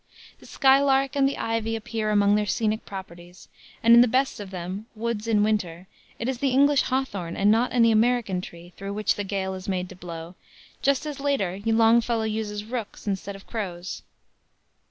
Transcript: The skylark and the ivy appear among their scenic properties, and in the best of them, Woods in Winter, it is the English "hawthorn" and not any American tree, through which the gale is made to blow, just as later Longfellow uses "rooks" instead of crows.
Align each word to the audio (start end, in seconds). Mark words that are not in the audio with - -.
The 0.39 0.47
skylark 0.47 1.15
and 1.15 1.29
the 1.29 1.37
ivy 1.37 1.75
appear 1.75 2.09
among 2.09 2.33
their 2.33 2.47
scenic 2.47 2.87
properties, 2.87 3.47
and 3.83 3.93
in 3.93 4.01
the 4.01 4.07
best 4.07 4.39
of 4.39 4.49
them, 4.49 4.87
Woods 4.95 5.27
in 5.27 5.43
Winter, 5.43 5.85
it 6.17 6.27
is 6.27 6.39
the 6.39 6.49
English 6.49 6.81
"hawthorn" 6.81 7.37
and 7.37 7.51
not 7.51 7.71
any 7.71 7.91
American 7.91 8.41
tree, 8.41 8.73
through 8.77 8.93
which 8.95 9.13
the 9.13 9.23
gale 9.23 9.53
is 9.53 9.69
made 9.69 9.87
to 9.89 9.95
blow, 9.95 10.33
just 10.81 11.05
as 11.05 11.19
later 11.19 11.59
Longfellow 11.63 12.23
uses 12.23 12.63
"rooks" 12.65 13.05
instead 13.05 13.35
of 13.35 13.45
crows. 13.45 14.01